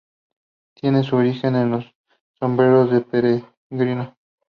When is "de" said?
2.89-3.01